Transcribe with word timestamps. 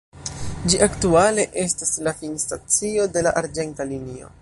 Ĝi 0.73 0.79
aktuale 0.85 1.45
estas 1.65 1.93
la 2.09 2.15
finstacio 2.23 3.07
de 3.19 3.27
la 3.29 3.39
arĝenta 3.45 3.93
linio. 3.93 4.37